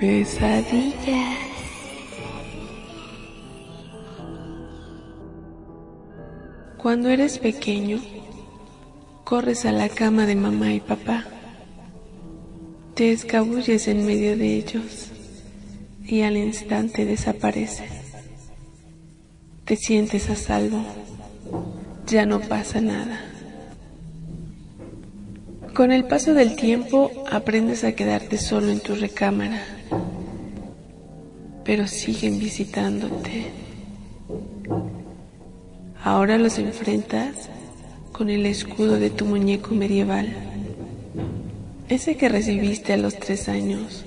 [0.00, 1.36] Pesadillas.
[6.78, 8.00] Cuando eres pequeño,
[9.24, 11.26] corres a la cama de mamá y papá.
[12.94, 15.10] Te escabulles en medio de ellos
[16.02, 17.90] y al instante desaparecen.
[19.66, 20.82] Te sientes a salvo.
[22.06, 23.29] Ya no pasa nada.
[25.74, 29.62] Con el paso del tiempo aprendes a quedarte solo en tu recámara,
[31.64, 33.46] pero siguen visitándote.
[36.02, 37.48] Ahora los enfrentas
[38.12, 40.28] con el escudo de tu muñeco medieval,
[41.88, 44.04] ese que recibiste a los tres años.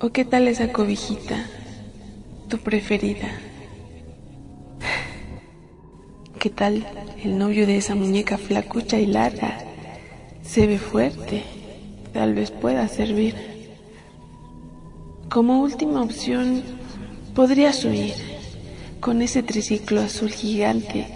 [0.00, 1.46] ¿O qué tal esa cobijita,
[2.48, 3.28] tu preferida?
[6.38, 6.86] ¿Qué tal
[7.24, 9.65] el novio de esa muñeca flacucha y larga?
[10.46, 11.42] Se ve fuerte,
[12.12, 13.34] tal vez pueda servir.
[15.28, 16.62] Como última opción,
[17.34, 18.14] podrías huir
[19.00, 21.06] con ese triciclo azul gigante.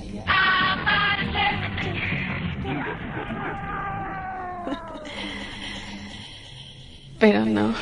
[7.18, 7.72] Pero no,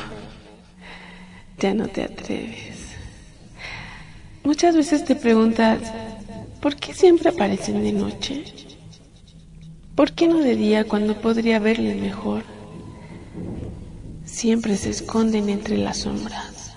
[1.57, 2.95] ya no te atreves.
[4.43, 5.79] Muchas veces te preguntas,
[6.61, 8.68] ¿por qué siempre aparecen de noche?
[9.99, 12.43] ¿Por qué no de día cuando podría verles mejor?
[14.23, 16.73] Siempre se esconden entre las sombras.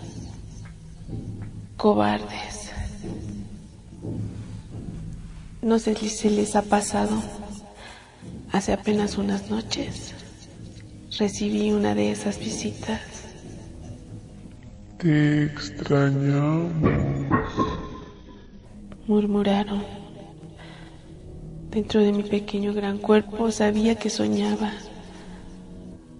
[1.76, 2.72] Cobardes.
[5.62, 7.22] No sé si se les ha pasado.
[8.50, 10.14] Hace apenas unas noches
[11.16, 13.02] recibí una de esas visitas.
[14.98, 16.72] Te extrañamos.
[19.06, 20.01] Murmuraron.
[21.72, 24.72] Dentro de mi pequeño gran cuerpo sabía que soñaba,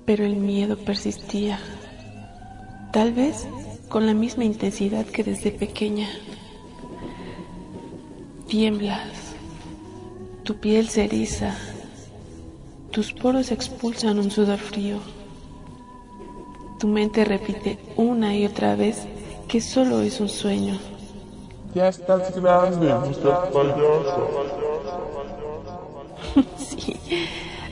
[0.05, 1.61] pero el miedo persistía.
[2.93, 3.47] Tal vez
[3.89, 6.09] con la misma intensidad que desde pequeña.
[8.49, 9.33] Tiemblas
[10.45, 11.55] tu piel se eriza,
[12.91, 14.99] tus poros expulsan un sudor frío.
[16.81, 19.07] Tu mente repite una y otra vez
[19.47, 20.81] que solo es un sueño.
[21.77, 22.93] Ya estás grande.
[26.57, 26.97] sí,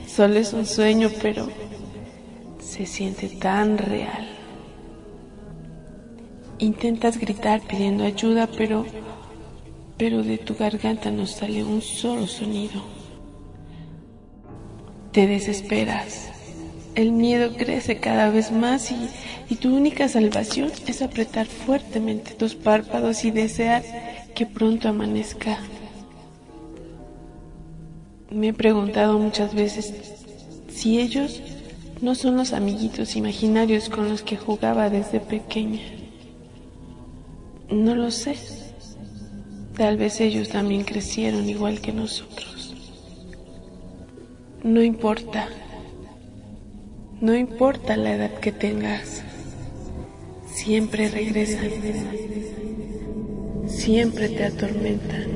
[0.07, 1.49] solo es un sueño, pero
[2.59, 4.27] se siente tan real.
[6.59, 8.85] Intentas gritar pidiendo ayuda, pero
[10.01, 12.81] pero de tu garganta no sale un solo sonido.
[15.11, 16.29] Te desesperas.
[16.95, 18.95] El miedo crece cada vez más y,
[19.47, 23.83] y, tu única salvación es apretar fuertemente tus párpados y desear
[24.33, 25.59] que pronto amanezca.
[28.31, 29.93] Me he preguntado muchas veces
[30.69, 31.41] si ellos
[32.01, 35.81] no son los amiguitos imaginarios con los que jugaba desde pequeña.
[37.69, 38.37] No lo sé.
[39.75, 42.73] Tal vez ellos también crecieron igual que nosotros.
[44.63, 45.49] No importa.
[47.19, 49.23] No importa la edad que tengas.
[50.53, 51.69] Siempre regresan.
[53.67, 55.30] Siempre te atormentan.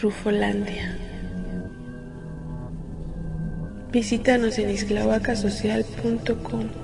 [0.00, 0.96] Rufolandia.
[3.90, 6.83] Visítanos en isclavacasocial.com.